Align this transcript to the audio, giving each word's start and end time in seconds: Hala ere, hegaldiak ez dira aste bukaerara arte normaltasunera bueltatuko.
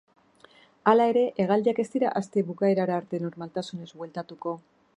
Hala 0.91 1.05
ere, 1.11 1.25
hegaldiak 1.43 1.81
ez 1.83 1.85
dira 1.97 2.13
aste 2.21 2.45
bukaerara 2.47 2.97
arte 3.01 3.21
normaltasunera 3.27 4.01
bueltatuko. 4.01 4.57